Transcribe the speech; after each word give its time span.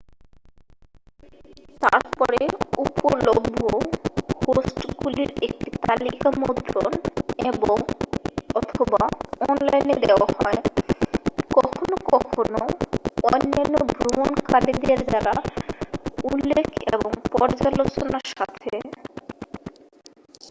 তারপরে 1.81 2.41
উপলভ্য 2.77 3.59
হোস্টগুলির 4.41 5.31
একটি 5.41 5.69
তালিকা 5.81 6.29
মুদ্রণ 6.39 6.91
এবং/অথবা 7.49 9.03
অনলাইনে 9.47 9.95
দেওয়া 10.05 10.27
হয়। 10.37 10.59
কখনো 11.51 11.95
কখনো 12.11 12.61
অন্যান্য 13.27 13.75
ভ্রমণকারীদের 13.91 14.99
দ্বারা 15.05 15.35
উল্লেখ 16.23 16.67
এবং 16.93 17.11
পর্যালোচনার 17.31 18.25
সাথে। 18.31 18.71